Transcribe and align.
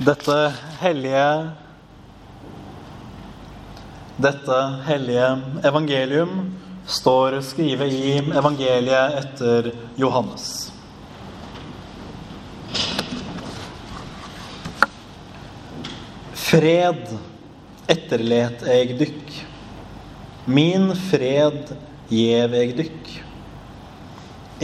Dette 0.00 0.34
hellige 0.80 1.50
Dette 4.16 4.60
hellige 4.86 5.26
evangelium 5.68 6.30
står 6.88 7.34
skrevet 7.44 7.92
i 7.92 8.14
evangeliet 8.40 9.18
etter 9.18 9.68
Johannes. 10.00 10.46
Fred 16.46 17.12
etterlet 17.92 18.64
eg 18.78 18.96
dykk. 19.02 19.36
Min 20.48 20.94
fred 21.10 21.76
gjev 22.08 22.56
eg 22.62 22.74
dykk. 22.80 23.12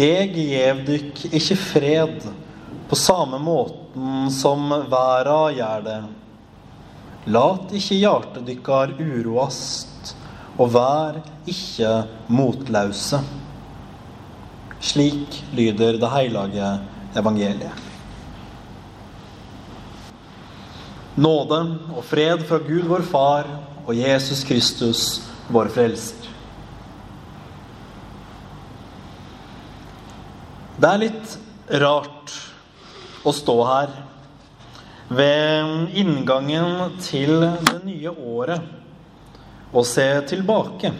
Eg 0.09 0.41
gjev 0.49 0.83
dykk 0.89 1.25
ikkje 1.29 1.61
fred 1.67 2.29
på 2.89 2.97
samme 2.97 3.39
måten 3.39 4.31
som 4.31 4.69
verda 4.71 5.41
gjør 5.55 5.83
det. 5.87 5.99
Lat 7.35 7.73
ikkje 7.75 7.99
hjartet 7.99 8.47
dykkar 8.47 8.93
uroast, 9.01 10.15
og 10.57 10.71
vær 10.77 11.19
ikkje 11.51 11.91
motlause. 12.31 13.19
Slik 14.79 15.41
lyder 15.57 15.99
det 15.99 16.13
heilage 16.13 16.71
evangeliet. 17.19 17.83
Nåde 21.17 21.59
og 21.97 22.03
fred 22.05 22.45
fra 22.47 22.61
Gud 22.61 22.87
vår 22.91 23.05
Far 23.09 23.47
og 23.87 23.95
Jesus 23.97 24.45
Kristus, 24.45 25.05
vår 25.49 25.73
Frelser. 25.73 26.27
Det 30.77 30.91
er 30.91 31.01
litt 31.01 31.39
rart 31.81 32.35
å 33.27 33.35
stå 33.35 33.57
her 33.67 33.95
ved 35.09 35.97
inngangen 35.99 36.97
til 37.03 37.41
det 37.43 37.81
nye 37.87 38.11
året 38.11 39.75
og 39.77 39.87
se 39.87 40.07
tilbake. 40.31 40.93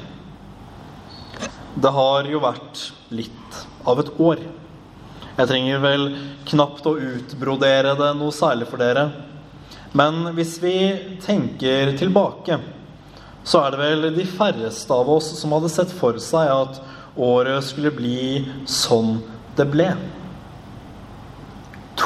Det 1.77 1.93
har 1.93 2.29
jo 2.31 2.43
vært 2.43 2.83
litt 3.15 3.61
av 3.87 4.01
et 4.03 4.11
år. 4.19 4.43
Jeg 5.37 5.51
trenger 5.51 5.83
vel 5.83 6.07
knapt 6.49 6.87
å 6.89 6.97
utbrodere 6.97 7.95
det 7.99 8.11
noe 8.19 8.35
særlig 8.35 8.69
for 8.71 8.81
dere. 8.81 9.11
Men 9.97 10.33
hvis 10.37 10.57
vi 10.63 10.77
tenker 11.25 11.93
tilbake, 11.99 12.59
så 13.47 13.63
er 13.63 13.73
det 13.75 13.81
vel 13.81 14.09
de 14.17 14.27
færreste 14.27 14.93
av 14.93 15.09
oss 15.13 15.29
som 15.39 15.55
hadde 15.55 15.71
sett 15.73 15.93
for 15.95 16.19
seg 16.23 16.51
at 16.51 16.81
året 17.17 17.65
skulle 17.65 17.95
bli 17.95 18.21
sånn 18.69 19.21
det 19.57 19.69
ble. 19.71 19.93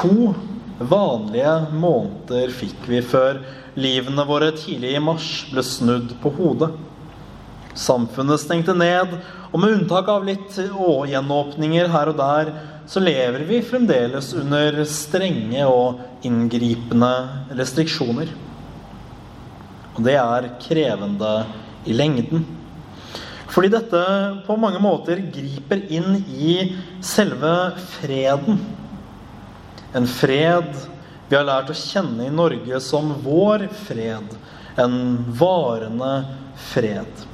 To 0.01 0.33
vanlige 0.81 1.57
måneder 1.77 2.53
fikk 2.57 2.87
vi 2.89 3.03
før 3.05 3.43
livene 3.77 4.25
våre 4.25 4.49
tidlig 4.57 4.95
i 4.97 5.03
mars 5.03 5.27
ble 5.51 5.65
snudd 5.67 6.15
på 6.23 6.33
hodet. 6.39 6.71
Samfunnet 7.77 8.41
stengte 8.41 8.73
ned, 8.73 9.13
og 9.53 9.61
med 9.61 9.75
unntak 9.77 10.09
av 10.09 10.25
litt 10.25 10.57
gjenåpninger 10.57 11.93
her 11.93 12.13
og 12.15 12.17
der, 12.17 12.53
så 12.89 13.03
lever 13.05 13.45
vi 13.47 13.61
fremdeles 13.63 14.33
under 14.41 14.81
strenge 14.89 15.69
og 15.69 16.25
inngripende 16.27 17.13
restriksjoner. 17.61 18.33
Og 19.95 20.03
det 20.07 20.17
er 20.17 20.51
krevende 20.65 21.35
i 21.85 21.95
lengden. 21.95 22.49
Fordi 23.51 23.69
dette 23.69 24.03
på 24.47 24.57
mange 24.63 24.81
måter 24.83 25.21
griper 25.35 25.85
inn 25.93 26.23
i 26.25 26.71
selve 27.05 27.75
freden. 27.99 28.63
En 29.95 30.07
fred 30.07 30.71
vi 31.31 31.37
har 31.37 31.47
lært 31.47 31.71
å 31.71 31.79
kjenne 31.79 32.27
i 32.27 32.35
Norge 32.35 32.79
som 32.83 33.13
vår 33.25 33.69
fred. 33.87 34.33
En 34.79 34.95
varende 35.39 36.13
fred. 36.71 37.27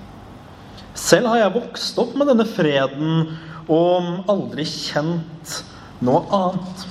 Selv 0.97 1.29
har 1.33 1.43
jeg 1.43 1.55
vokst 1.57 1.99
opp 2.01 2.13
med 2.17 2.29
denne 2.33 2.47
freden 2.49 3.35
og 3.73 4.29
aldri 4.33 4.65
kjent 4.69 5.59
noe 6.05 6.23
annet. 6.37 6.85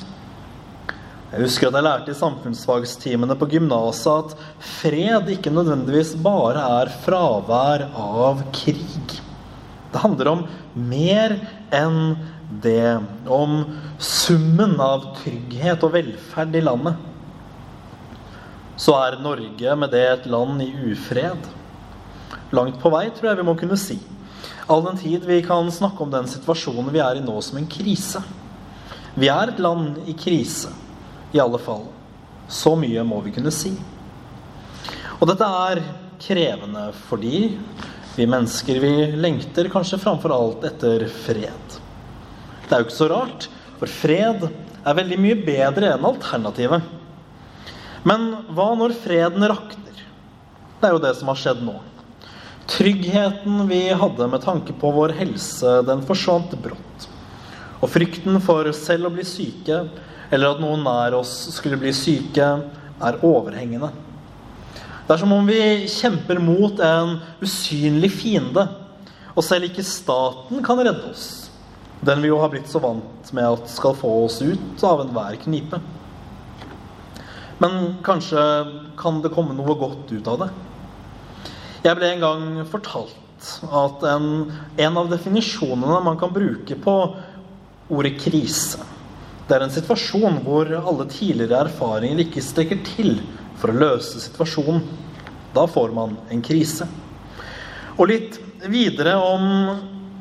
Jeg 1.33 1.43
husker 1.43 1.67
at 1.67 1.77
jeg 1.77 1.87
lærte 1.87 2.13
i 2.13 2.17
samfunnsfagstimene 2.17 3.37
på 3.37 3.49
gymnaset 3.53 4.33
at 4.35 4.49
fred 4.79 5.33
ikke 5.33 5.53
nødvendigvis 5.53 6.13
bare 6.25 6.61
er 6.79 6.93
fravær 7.03 7.87
av 7.91 8.45
krig. 8.55 9.17
Det 9.91 10.03
handler 10.03 10.31
om 10.31 10.45
mer 10.89 11.37
enn 11.75 12.15
det. 12.49 12.99
Om 13.27 13.63
summen 13.99 14.79
av 14.81 15.11
trygghet 15.19 15.83
og 15.85 15.93
velferd 15.95 16.55
i 16.55 16.63
landet. 16.63 16.97
Så 18.75 18.95
er 18.99 19.21
Norge 19.23 19.75
med 19.79 19.93
det 19.95 20.03
et 20.09 20.25
land 20.27 20.61
i 20.63 20.71
ufred. 20.91 21.47
Langt 22.55 22.81
på 22.81 22.91
vei, 22.91 23.07
tror 23.15 23.31
jeg 23.31 23.39
vi 23.39 23.47
må 23.47 23.55
kunne 23.59 23.79
si. 23.79 23.97
All 24.67 24.83
den 24.83 24.97
tid 24.99 25.25
vi 25.27 25.41
kan 25.45 25.69
snakke 25.71 26.03
om 26.03 26.11
den 26.11 26.27
situasjonen 26.27 26.91
vi 26.93 27.01
er 27.03 27.19
i 27.19 27.23
nå, 27.23 27.37
som 27.41 27.59
en 27.59 27.69
krise. 27.69 28.21
Vi 29.15 29.29
er 29.31 29.51
et 29.51 29.61
land 29.63 30.01
i 30.09 30.15
krise, 30.17 30.73
i 31.31 31.39
alle 31.39 31.59
fall. 31.61 31.85
Så 32.51 32.75
mye 32.77 33.03
må 33.07 33.21
vi 33.23 33.31
kunne 33.35 33.53
si. 33.53 33.71
Og 35.15 35.29
dette 35.29 35.47
er 35.47 35.81
krevende 36.21 36.89
fordi 37.07 37.39
vi 38.15 38.27
mennesker 38.27 38.79
vi 38.83 38.93
lengter 39.19 39.69
kanskje 39.71 39.99
framfor 40.01 40.33
alt 40.35 40.67
etter 40.67 41.07
fred. 41.11 41.79
Det 42.65 42.73
er 42.73 42.81
jo 42.81 42.87
ikke 42.87 42.97
så 42.97 43.09
rart, 43.11 43.47
for 43.79 43.91
fred 43.91 44.47
er 44.49 44.97
veldig 44.97 45.17
mye 45.21 45.39
bedre 45.45 45.91
enn 45.93 46.07
alternativet. 46.07 46.85
Men 48.05 48.31
hva 48.53 48.71
når 48.77 48.95
freden 49.01 49.45
rakner? 49.49 49.99
Det 50.79 50.87
er 50.87 50.95
jo 50.95 51.03
det 51.03 51.13
som 51.17 51.29
har 51.31 51.39
skjedd 51.41 51.61
nå. 51.65 51.75
Tryggheten 52.69 53.67
vi 53.69 53.83
hadde 53.93 54.27
med 54.29 54.41
tanke 54.41 54.73
på 54.77 54.89
vår 54.93 55.13
helse, 55.19 55.79
den 55.85 56.01
forsvant 56.05 56.53
brått. 56.61 57.07
Og 57.81 57.91
frykten 57.93 58.39
for 58.41 58.69
selv 58.73 59.09
å 59.09 59.13
bli 59.13 59.25
syke, 59.27 59.83
eller 60.33 60.55
at 60.55 60.61
noen 60.63 60.81
nær 60.85 61.17
oss 61.19 61.33
skulle 61.53 61.77
bli 61.81 61.93
syke, 61.93 62.49
er 62.95 63.19
overhengende. 63.25 63.91
Det 65.05 65.13
er 65.13 65.21
som 65.21 65.33
om 65.35 65.45
vi 65.45 65.85
kjemper 65.91 66.39
mot 66.41 66.79
en 66.81 67.19
usynlig 67.43 68.09
fiende, 68.15 68.65
og 69.35 69.45
selv 69.45 69.67
ikke 69.69 69.85
staten 69.85 70.63
kan 70.65 70.81
redde 70.81 71.11
oss. 71.11 71.44
Den 72.05 72.21
vi 72.21 72.29
jo 72.29 72.39
har 72.41 72.51
blitt 72.53 72.69
så 72.69 72.81
vant 72.83 73.31
med 73.33 73.45
at 73.47 73.69
skal 73.71 73.95
få 73.97 74.11
oss 74.25 74.37
ut 74.43 74.83
av 74.85 75.01
enhver 75.05 75.37
knipe. 75.41 75.79
Men 77.57 77.95
kanskje 78.05 78.41
kan 78.99 79.21
det 79.23 79.31
komme 79.33 79.55
noe 79.57 79.77
godt 79.79 80.11
ut 80.11 80.27
av 80.29 80.43
det? 80.43 80.49
Jeg 81.85 81.97
ble 81.97 82.09
en 82.11 82.25
gang 82.25 82.43
fortalt 82.69 83.47
at 83.69 84.03
en, 84.09 84.27
en 84.81 84.99
av 84.99 85.09
definisjonene 85.09 86.01
man 86.05 86.19
kan 86.19 86.33
bruke 86.33 86.77
på 86.81 86.95
ordet 87.93 88.15
krise, 88.17 88.81
det 89.45 89.53
er 89.53 89.61
en 89.67 89.73
situasjon 89.73 90.39
hvor 90.41 90.71
alle 90.73 91.05
tidligere 91.05 91.67
erfaringer 91.67 92.23
ikke 92.23 92.41
strekker 92.41 92.79
til 92.87 93.19
for 93.61 93.69
å 93.69 93.77
løse 93.77 94.17
situasjonen. 94.23 94.81
Da 95.53 95.67
får 95.69 95.93
man 95.93 96.15
en 96.33 96.41
krise. 96.43 96.87
Og 97.95 98.09
litt 98.09 98.39
videre 98.65 99.13
om 99.21 99.45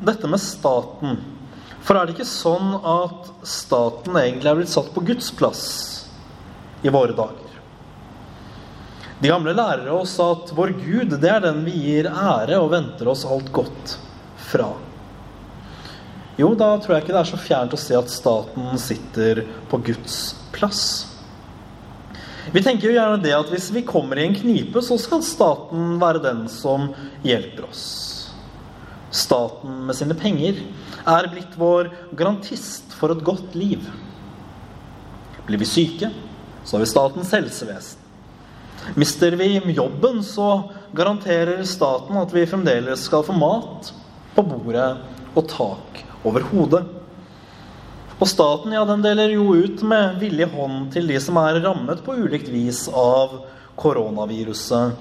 dette 0.05 0.29
med 0.29 0.43
staten. 0.45 1.17
For 1.85 1.99
er 1.99 2.07
det 2.07 2.15
ikke 2.17 2.29
sånn 2.29 2.79
at 2.81 3.29
staten 3.45 4.17
egentlig 4.17 4.51
er 4.51 4.61
blitt 4.61 4.73
satt 4.73 4.89
på 4.95 5.03
Guds 5.05 5.29
plass 5.37 5.65
i 6.81 6.93
våre 6.93 7.13
dager? 7.17 7.59
De 9.21 9.29
gamle 9.31 9.53
lærer 9.57 9.91
oss 9.93 10.17
at 10.21 10.51
vår 10.57 10.75
Gud, 10.81 11.15
det 11.21 11.29
er 11.31 11.45
den 11.45 11.63
vi 11.67 11.77
gir 11.77 12.09
ære 12.09 12.59
og 12.61 12.73
venter 12.73 13.09
oss 13.13 13.27
alt 13.29 13.53
godt 13.55 13.99
fra. 14.51 14.73
Jo, 16.41 16.51
da 16.59 16.73
tror 16.83 16.97
jeg 16.97 17.05
ikke 17.05 17.15
det 17.15 17.21
er 17.21 17.31
så 17.31 17.39
fjernt 17.39 17.77
å 17.77 17.79
se 17.79 17.95
at 17.97 18.11
staten 18.11 18.81
sitter 18.81 19.45
på 19.71 19.79
Guds 19.87 20.17
plass. 20.57 20.81
Vi 22.53 22.63
tenker 22.65 22.91
jo 22.91 22.97
gjerne 22.97 23.23
det 23.23 23.37
at 23.37 23.53
hvis 23.53 23.71
vi 23.73 23.85
kommer 23.87 24.19
i 24.19 24.27
en 24.27 24.37
knipe, 24.37 24.83
så 24.85 24.99
skal 25.01 25.23
staten 25.25 25.97
være 26.03 26.25
den 26.25 26.45
som 26.53 26.91
hjelper 27.25 27.69
oss. 27.69 28.14
Staten 29.15 29.85
med 29.87 29.95
sine 29.95 30.17
penger 30.19 30.59
er 31.07 31.29
blitt 31.31 31.55
vår 31.59 31.93
garantist 32.19 32.97
for 32.99 33.15
et 33.15 33.23
godt 33.23 33.55
liv. 33.55 33.85
Blir 35.47 35.61
vi 35.61 35.69
syke, 35.69 36.11
så 36.65 36.75
har 36.75 36.83
vi 36.83 36.91
Statens 36.91 37.31
helsevesen. 37.37 38.01
Mister 38.99 39.33
vi 39.39 39.63
jobben, 39.73 40.19
så 40.27 40.71
garanterer 40.93 41.63
staten 41.65 42.19
at 42.21 42.35
vi 42.35 42.43
fremdeles 42.47 43.07
skal 43.07 43.23
få 43.25 43.33
mat 43.39 43.93
på 44.35 44.45
bordet 44.45 44.91
og 45.33 45.47
tak 45.49 46.03
over 46.27 46.45
hodet. 46.51 46.83
Og 48.19 48.29
staten 48.29 48.75
ja, 48.75 48.85
den 48.87 49.03
deler 49.03 49.33
jo 49.33 49.55
ut 49.55 49.83
med 49.87 50.21
villig 50.21 50.51
hånd 50.53 50.91
til 50.95 51.09
de 51.11 51.17
som 51.23 51.39
er 51.41 51.63
rammet 51.65 52.03
på 52.05 52.19
ulikt 52.19 52.51
vis 52.53 52.85
av 52.91 53.41
koronaviruset. 53.81 54.95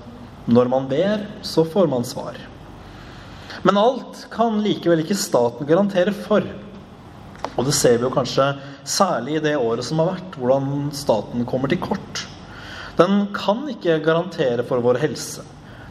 Når 0.48 0.72
man 0.72 0.90
ber, 0.90 1.28
så 1.42 1.66
får 1.66 1.92
man 1.92 2.08
svar. 2.08 2.40
Men 3.64 3.80
alt 3.80 4.26
kan 4.32 4.60
likevel 4.64 5.04
ikke 5.04 5.16
staten 5.16 5.68
garantere 5.68 6.12
for. 6.16 6.44
Og 7.54 7.68
det 7.68 7.76
ser 7.78 8.00
vi 8.00 8.08
jo 8.08 8.14
kanskje 8.14 8.50
særlig 8.84 9.38
i 9.38 9.44
det 9.44 9.56
året 9.56 9.86
som 9.88 10.02
har 10.02 10.16
vært, 10.16 10.38
hvordan 10.40 10.90
staten 10.96 11.46
kommer 11.48 11.72
til 11.72 11.80
kort. 11.84 12.26
Den 13.00 13.30
kan 13.34 13.64
ikke 13.72 14.02
garantere 14.06 14.66
for 14.68 14.84
vår 14.84 15.00
helse. 15.02 15.46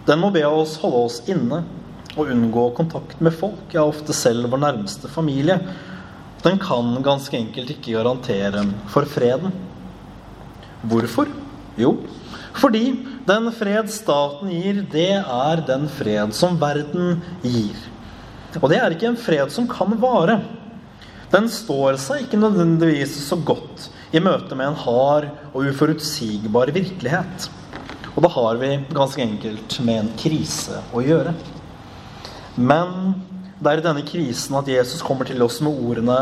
Den 0.07 0.21
må 0.21 0.33
be 0.35 0.43
oss 0.47 0.77
holde 0.83 1.01
oss 1.07 1.21
inne 1.31 1.63
og 2.13 2.29
unngå 2.29 2.67
kontakt 2.77 3.21
med 3.25 3.35
folk, 3.39 3.65
ja, 3.73 3.87
ofte 3.87 4.13
selv 4.13 4.51
vår 4.53 4.61
nærmeste 4.67 5.09
familie. 5.09 5.57
Den 6.43 6.59
kan 6.61 6.99
ganske 7.07 7.39
enkelt 7.39 7.71
ikke 7.73 7.95
garantere 7.97 8.67
for 8.93 9.07
freden. 9.09 9.55
Hvorfor? 10.83 11.31
Jo, 11.79 11.95
fordi 12.59 12.85
den 13.27 13.49
fred 13.57 13.89
staten 13.93 14.51
gir, 14.53 14.83
det 14.93 15.15
er 15.21 15.63
den 15.67 15.87
fred 15.91 16.35
som 16.37 16.59
verden 16.61 17.23
gir. 17.43 17.79
Og 18.61 18.69
det 18.69 18.81
er 18.83 18.93
ikke 18.93 19.09
en 19.13 19.21
fred 19.21 19.53
som 19.55 19.69
kan 19.71 19.95
vare. 20.03 20.41
Den 21.33 21.49
står 21.49 21.97
seg 22.01 22.27
ikke 22.27 22.41
nødvendigvis 22.43 23.15
så 23.25 23.39
godt 23.41 23.89
i 24.13 24.21
møte 24.21 24.57
med 24.59 24.69
en 24.69 24.81
hard 24.85 25.31
og 25.55 25.65
uforutsigbar 25.71 26.75
virkelighet. 26.75 27.49
Og 28.13 28.21
da 28.27 28.29
har 28.35 28.61
vi 28.61 28.75
ganske 28.93 29.25
enkelt 29.25 29.79
med 29.87 30.03
en 30.03 30.11
krise 30.21 30.83
å 30.93 31.01
gjøre. 31.01 31.33
Men 32.61 33.15
det 33.63 33.71
er 33.71 33.81
i 33.81 33.87
denne 33.87 34.05
krisen 34.05 34.59
at 34.59 34.69
Jesus 34.69 35.01
kommer 35.07 35.25
til 35.29 35.41
oss 35.45 35.63
med 35.65 35.79
ordene 35.81 36.19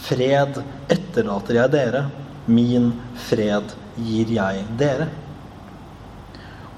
Fred 0.00 0.56
etterlater 0.90 1.58
jeg 1.58 1.72
dere, 1.74 2.06
min 2.50 2.88
fred 3.28 3.74
gir 4.00 4.30
jeg 4.32 4.62
dere. 4.80 5.10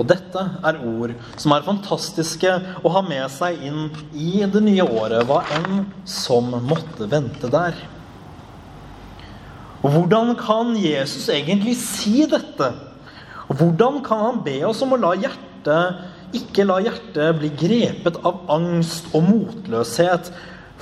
Og 0.02 0.08
dette 0.10 0.42
er 0.66 0.80
ord 0.82 1.12
som 1.38 1.54
er 1.54 1.66
fantastiske 1.66 2.52
å 2.82 2.90
ha 2.96 3.02
med 3.06 3.28
seg 3.30 3.60
inn 3.62 3.84
i 4.18 4.42
det 4.50 4.62
nye 4.66 4.82
året, 4.82 5.22
hva 5.28 5.44
enn 5.60 5.84
som 6.08 6.50
måtte 6.66 7.06
vente 7.10 7.50
der. 7.52 7.76
Hvordan 9.82 10.34
kan 10.38 10.74
Jesus 10.78 11.28
egentlig 11.30 11.76
si 11.78 12.26
dette? 12.30 12.72
Hvordan 13.46 14.00
kan 14.06 14.26
han 14.26 14.42
be 14.42 14.58
oss 14.66 14.82
om 14.82 14.96
å 14.96 15.00
la 15.00 15.14
hjertet 15.18 16.10
ikke 16.32 16.64
la 16.64 16.78
hjertet 16.82 17.36
bli 17.38 17.50
grepet 17.60 18.18
av 18.26 18.42
angst 18.50 19.10
og 19.14 19.26
motløshet? 19.28 20.32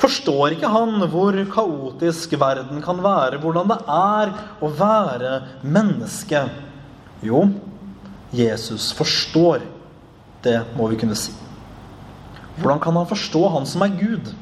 Forstår 0.00 0.56
ikke 0.56 0.70
han 0.72 1.02
hvor 1.12 1.37
kaotisk 1.52 2.38
verden 2.40 2.81
kan 2.84 3.02
være, 3.05 3.40
hvordan 3.43 3.69
det 3.69 3.81
er 3.93 4.32
å 4.64 4.70
være 4.72 5.32
menneske? 5.61 6.46
Jo, 7.25 7.44
Jesus 8.32 8.93
forstår. 8.93 9.65
Det 10.43 10.61
må 10.77 10.88
vi 10.88 10.99
kunne 11.00 11.19
si. 11.19 11.32
Hvordan 12.61 12.81
kan 12.81 12.97
han 12.97 13.09
forstå 13.09 13.49
han 13.49 13.67
som 13.67 13.82
er 13.85 13.97
Gud? 13.99 14.32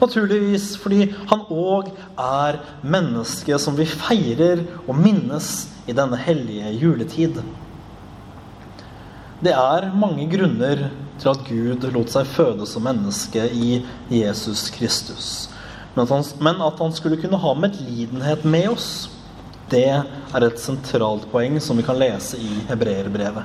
Naturligvis 0.00 0.74
fordi 0.80 1.06
han 1.30 1.44
òg 1.52 1.88
er 2.20 2.60
menneske 2.84 3.56
som 3.60 3.76
vi 3.78 3.88
feirer 3.88 4.64
og 4.84 4.96
minnes 4.98 5.68
i 5.88 5.94
denne 5.96 6.18
hellige 6.20 6.72
juletid. 6.76 7.40
Det 9.40 9.52
er 9.52 9.90
mange 9.96 10.24
grunner 10.32 10.88
til 11.20 11.32
at 11.32 11.44
Gud 11.48 11.84
lot 11.92 12.12
seg 12.12 12.28
føde 12.28 12.68
som 12.68 12.84
menneske 12.84 13.44
i 13.52 13.82
Jesus 14.12 14.68
Kristus. 14.72 15.48
Men 15.94 16.04
at 16.04 16.12
han, 16.12 16.24
men 16.44 16.64
at 16.64 16.80
han 16.80 16.92
skulle 16.92 17.20
kunne 17.20 17.40
ha 17.40 17.54
medlidenhet 17.56 18.44
med 18.44 18.68
oss, 18.74 18.88
det 19.70 19.88
er 19.90 20.46
et 20.46 20.60
sentralt 20.62 21.26
poeng 21.32 21.58
som 21.62 21.78
vi 21.78 21.84
kan 21.86 21.98
lese 21.98 22.38
i 22.38 22.62
hebreerbrevet. 22.68 23.44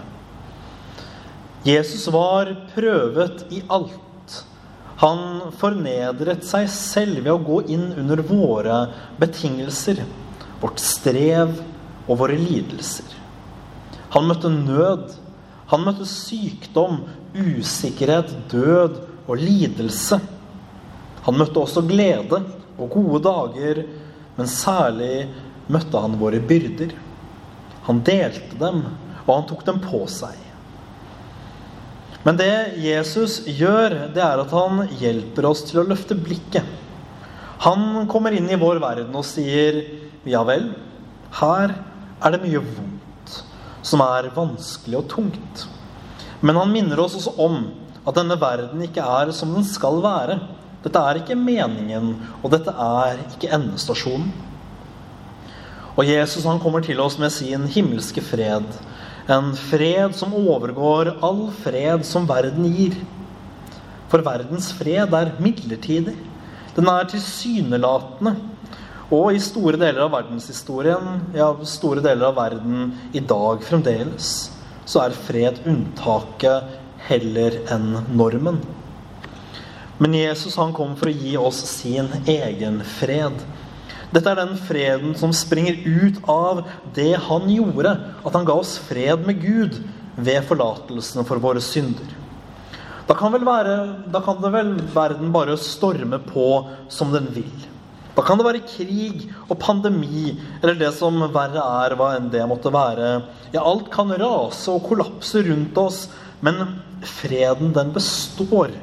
Jesus 1.66 2.08
var 2.14 2.50
prøvet 2.74 3.46
i 3.54 3.62
alt. 3.70 4.38
Han 5.02 5.54
fornedret 5.58 6.46
seg 6.46 6.68
selv 6.70 7.24
ved 7.24 7.32
å 7.34 7.42
gå 7.42 7.62
inn 7.74 7.88
under 7.98 8.22
våre 8.26 8.84
betingelser, 9.22 10.04
vårt 10.62 10.82
strev 10.82 11.56
og 12.08 12.20
våre 12.22 12.38
lidelser. 12.38 13.18
Han 14.14 14.28
møtte 14.30 14.52
nød. 14.54 15.18
Han 15.72 15.86
møtte 15.88 16.06
sykdom, 16.10 17.06
usikkerhet, 17.32 18.34
død 18.52 18.98
og 19.24 19.38
lidelse. 19.40 20.18
Han 21.26 21.38
møtte 21.40 21.62
også 21.62 21.86
glede 21.88 22.42
og 22.76 22.90
gode 22.92 23.22
dager, 23.24 23.86
men 24.36 24.50
særlig 24.52 25.30
møtte 25.70 26.02
han 26.02 26.18
våre 26.22 26.40
byrder. 26.40 26.96
Han 27.88 28.02
delte 28.06 28.58
dem, 28.60 28.86
og 29.26 29.34
han 29.36 29.48
tok 29.50 29.66
dem 29.68 29.82
på 29.84 30.06
seg. 30.10 30.38
Men 32.26 32.38
det 32.38 32.78
Jesus 32.78 33.40
gjør, 33.50 33.96
det 34.14 34.22
er 34.22 34.42
at 34.44 34.54
han 34.54 34.84
hjelper 35.00 35.48
oss 35.50 35.64
til 35.66 35.82
å 35.82 35.88
løfte 35.90 36.18
blikket. 36.18 36.68
Han 37.66 38.06
kommer 38.10 38.34
inn 38.34 38.50
i 38.50 38.60
vår 38.62 38.82
verden 38.82 39.16
og 39.18 39.26
sier, 39.26 39.82
'Ja 40.26 40.44
vel, 40.46 40.76
her 41.42 41.76
er 42.22 42.32
det 42.32 42.42
mye 42.42 42.62
vondt, 42.62 43.44
som 43.82 44.02
er 44.02 44.30
vanskelig 44.36 44.98
og 44.98 45.08
tungt.' 45.10 45.66
Men 46.42 46.56
han 46.58 46.72
minner 46.74 47.00
oss 47.00 47.16
også 47.16 47.34
om 47.38 47.72
at 48.06 48.16
denne 48.16 48.38
verden 48.40 48.82
ikke 48.82 49.02
er 49.02 49.32
som 49.32 49.54
den 49.54 49.64
skal 49.64 50.02
være. 50.02 50.40
Dette 50.84 50.98
er 50.98 51.20
ikke 51.22 51.38
meningen, 51.38 52.16
og 52.42 52.52
dette 52.52 52.74
er 52.74 53.20
ikke 53.30 53.52
endestasjonen. 53.54 54.32
Og 55.98 56.08
Jesus 56.08 56.46
han 56.48 56.62
kommer 56.64 56.84
til 56.86 57.00
oss 57.04 57.18
med 57.20 57.34
sin 57.36 57.68
himmelske 57.72 58.24
fred. 58.24 58.68
En 59.32 59.52
fred 59.56 60.16
som 60.18 60.34
overgår 60.36 61.18
all 61.24 61.50
fred 61.64 62.06
som 62.08 62.28
verden 62.30 62.70
gir. 62.72 62.96
For 64.12 64.24
verdens 64.26 64.72
fred 64.76 65.14
er 65.16 65.36
midlertidig. 65.40 66.16
Den 66.76 66.88
er 66.88 67.10
tilsynelatende. 67.12 68.36
Og 69.12 69.36
i 69.36 69.44
store 69.44 69.76
deler 69.76 70.06
av 70.06 70.14
verdenshistorien, 70.14 71.18
ja, 71.36 71.50
store 71.68 72.04
deler 72.04 72.30
av 72.30 72.38
verden 72.38 72.94
i 73.12 73.20
dag 73.20 73.60
fremdeles, 73.68 74.30
så 74.88 75.04
er 75.04 75.18
fred 75.28 75.60
unntaket 75.68 76.78
heller 77.10 77.58
enn 77.76 78.06
normen. 78.16 78.62
Men 80.00 80.16
Jesus 80.16 80.56
han 80.58 80.72
kom 80.74 80.96
for 80.98 81.12
å 81.12 81.14
gi 81.14 81.36
oss 81.38 81.60
sin 81.76 82.08
egen 82.24 82.80
fred. 82.98 83.36
Dette 84.12 84.28
er 84.28 84.42
den 84.42 84.58
freden 84.60 85.14
som 85.16 85.32
springer 85.36 85.78
ut 85.88 86.18
av 86.30 86.66
det 86.96 87.14
han 87.30 87.48
gjorde, 87.48 87.94
at 88.26 88.34
han 88.36 88.48
ga 88.48 88.58
oss 88.60 88.76
fred 88.90 89.24
med 89.28 89.40
Gud 89.40 89.78
ved 90.20 90.44
forlatelsen 90.50 91.24
for 91.28 91.40
våre 91.40 91.64
synder. 91.64 92.18
Da 93.08 93.16
kan, 93.18 93.34
være, 93.34 93.76
da 94.12 94.22
kan 94.24 94.40
det 94.44 94.52
vel 94.54 94.76
verden 94.94 95.32
bare 95.34 95.58
storme 95.60 96.20
på 96.28 96.48
som 96.92 97.12
den 97.16 97.32
vil. 97.36 97.68
Da 98.16 98.24
kan 98.28 98.40
det 98.40 98.46
være 98.46 98.66
krig 98.68 99.30
og 99.48 99.58
pandemi 99.64 100.34
eller 100.60 100.76
det 100.80 100.92
som 100.98 101.18
verre 101.32 101.64
er, 101.64 101.96
hva 101.96 102.12
enn 102.18 102.28
det 102.32 102.44
måtte 102.48 102.72
være. 102.74 103.14
Ja, 103.56 103.64
alt 103.64 103.88
kan 103.94 104.12
rase 104.12 104.76
og 104.76 104.84
kollapse 104.90 105.44
rundt 105.48 105.80
oss, 105.80 106.06
men 106.44 106.60
freden, 107.08 107.72
den 107.76 107.94
består. 107.96 108.76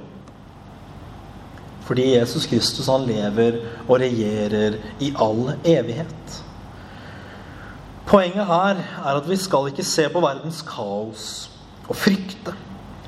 Fordi 1.89 2.11
Jesus 2.19 2.45
Kristus 2.47 2.91
han 2.93 3.07
lever 3.09 3.63
og 3.87 3.97
regjerer 4.03 4.77
i 5.01 5.09
all 5.17 5.55
evighet. 5.65 6.41
Poenget 8.09 8.49
her 8.49 8.81
er 8.81 9.15
at 9.15 9.29
vi 9.29 9.37
skal 9.41 9.71
ikke 9.71 9.85
se 9.85 10.05
på 10.13 10.21
verdens 10.21 10.61
kaos 10.65 11.25
og 11.89 11.97
frykte 11.97 12.53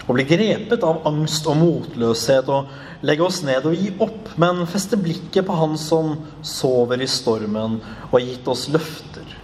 og 0.07 0.17
bli 0.17 0.25
grepet 0.29 0.83
av 0.85 1.05
angst 1.09 1.45
og 1.49 1.59
motløshet 1.61 2.49
og 2.53 2.73
legge 3.07 3.25
oss 3.25 3.43
ned 3.47 3.69
og 3.69 3.77
gi 3.77 3.93
opp, 4.03 4.33
men 4.41 4.65
feste 4.69 4.99
blikket 5.01 5.47
på 5.47 5.57
Han 5.57 5.77
som 5.81 6.17
sover 6.45 7.01
i 7.01 7.09
stormen 7.09 7.79
og 8.09 8.17
har 8.17 8.25
gitt 8.27 8.49
oss 8.51 8.67
løfter 8.73 9.37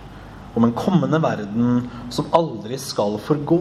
om 0.56 0.64
en 0.64 0.74
kommende 0.76 1.20
verden 1.20 1.84
som 2.12 2.32
aldri 2.36 2.80
skal 2.80 3.18
forgå, 3.22 3.60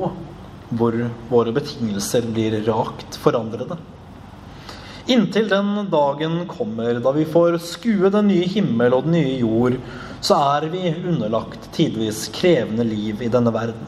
hvor 0.72 0.96
våre 1.30 1.54
betingelser 1.56 2.26
blir 2.32 2.56
rakt 2.66 3.20
forandrede. 3.22 3.78
Inntil 5.06 5.50
den 5.50 5.88
dagen 5.92 6.40
kommer 6.50 6.98
da 6.98 7.12
vi 7.14 7.28
får 7.30 7.60
skue 7.62 8.10
den 8.10 8.32
nye 8.32 8.48
himmel 8.50 8.96
og 8.98 9.06
den 9.06 9.20
nye 9.20 9.36
jord, 9.38 9.76
så 10.18 10.38
er 10.58 10.66
vi 10.72 10.82
underlagt 10.96 11.68
tidvis 11.76 12.24
krevende 12.34 12.88
liv 12.88 13.22
i 13.22 13.30
denne 13.30 13.54
verden. 13.54 13.84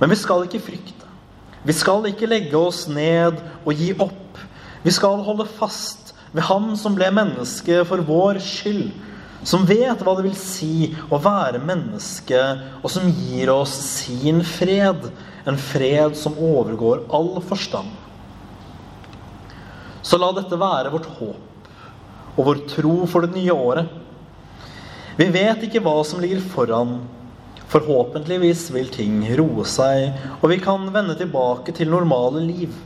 Men 0.00 0.12
vi 0.12 0.16
skal 0.16 0.46
ikke 0.46 0.62
frykte. 0.64 1.10
Vi 1.66 1.74
skal 1.76 2.08
ikke 2.08 2.28
legge 2.30 2.56
oss 2.56 2.86
ned 2.88 3.42
og 3.64 3.76
gi 3.76 3.90
opp. 3.92 4.40
Vi 4.86 4.94
skal 4.94 5.20
holde 5.26 5.48
fast 5.58 6.14
ved 6.32 6.46
Ham 6.48 6.72
som 6.80 6.96
ble 6.96 7.10
menneske 7.12 7.82
for 7.88 8.00
vår 8.06 8.40
skyld. 8.44 8.88
Som 9.46 9.68
vet 9.68 10.00
hva 10.00 10.16
det 10.16 10.24
vil 10.30 10.38
si 10.38 10.94
å 11.12 11.20
være 11.22 11.60
menneske, 11.62 12.40
og 12.80 12.88
som 12.90 13.04
gir 13.12 13.52
oss 13.52 13.74
sin 14.00 14.40
fred. 14.46 15.10
En 15.46 15.60
fred 15.60 16.16
som 16.18 16.40
overgår 16.40 17.04
all 17.14 17.36
forstand. 17.44 17.92
Så 20.06 20.18
la 20.22 20.30
dette 20.36 20.58
være 20.60 20.92
vårt 20.92 21.08
håp 21.18 21.42
og 22.36 22.44
vår 22.46 22.58
tro 22.70 22.96
for 23.10 23.24
det 23.24 23.34
nye 23.34 23.54
året. 23.54 23.88
Vi 25.16 25.26
vet 25.32 25.62
ikke 25.66 25.80
hva 25.82 25.96
som 26.04 26.20
ligger 26.22 26.42
foran. 26.52 26.98
Forhåpentligvis 27.72 28.68
vil 28.74 28.90
ting 28.92 29.22
roe 29.40 29.64
seg, 29.66 30.12
og 30.38 30.50
vi 30.52 30.60
kan 30.62 30.84
vende 30.94 31.16
tilbake 31.18 31.74
til 31.74 31.90
normale 31.90 32.44
liv. 32.44 32.76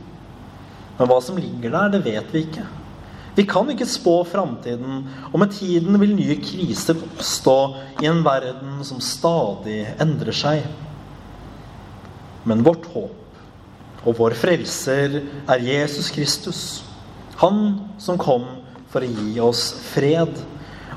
Men 0.97 1.09
hva 1.11 1.19
som 1.21 1.37
ligger 1.37 1.75
der, 1.75 1.91
det 1.93 2.01
vet 2.07 2.33
vi 2.33 2.45
ikke. 2.47 2.65
Vi 3.35 3.45
kan 3.47 3.69
ikke 3.71 3.87
spå 3.87 4.15
framtiden, 4.27 5.03
og 5.29 5.37
med 5.39 5.53
tiden 5.55 5.99
vil 6.01 6.15
nye 6.17 6.39
kriser 6.41 6.97
oppstå 6.97 7.57
i 8.01 8.09
en 8.09 8.23
verden 8.25 8.81
som 8.87 9.03
stadig 9.03 9.83
endrer 10.01 10.35
seg. 10.35 10.65
Men 12.47 12.65
vårt 12.65 12.89
håp 12.95 14.07
og 14.07 14.15
vår 14.17 14.33
frelser 14.39 15.21
er 15.21 15.67
Jesus 15.67 16.09
Kristus. 16.15 16.63
Han 17.41 17.61
som 17.97 18.19
kom 18.21 18.45
for 18.91 19.01
å 19.01 19.09
gi 19.09 19.39
oss 19.41 19.71
fred. 19.93 20.35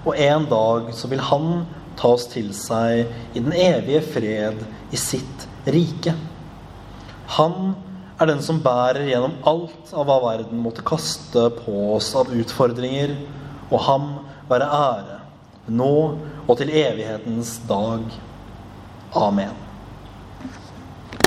Og 0.04 0.18
en 0.20 0.44
dag 0.50 0.90
så 0.92 1.08
vil 1.08 1.22
han 1.24 1.64
ta 1.96 2.10
oss 2.16 2.26
til 2.28 2.50
seg 2.56 3.06
i 3.32 3.40
den 3.40 3.54
evige 3.56 4.02
fred 4.04 4.60
i 4.92 5.00
sitt 5.00 5.46
rike. 5.64 6.12
Han 7.38 7.72
er 8.20 8.28
den 8.30 8.42
som 8.44 8.60
bærer 8.62 9.08
gjennom 9.08 9.38
alt 9.48 9.94
av 9.96 10.06
hva 10.08 10.20
verden 10.26 10.60
måtte 10.62 10.84
kaste 10.86 11.48
på 11.62 11.74
oss 11.96 12.12
av 12.18 12.30
utfordringer, 12.34 13.16
og 13.72 13.84
ham 13.88 14.08
være 14.50 14.68
ære, 14.68 15.18
nå 15.72 15.94
og 16.44 16.56
til 16.60 16.70
evighetens 16.70 17.56
dag. 17.68 18.04
Amen. 19.16 19.63